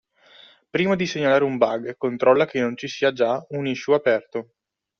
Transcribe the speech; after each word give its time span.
Prima 0.71 0.95
di 0.95 1.05
segnalare 1.05 1.43
un 1.43 1.57
bug 1.57 1.95
controlla 1.95 2.47
che 2.47 2.59
non 2.59 2.75
ci 2.75 2.87
sia 2.87 3.13
già 3.13 3.39
un 3.49 3.67
issue 3.67 3.93
aperto 3.93 4.55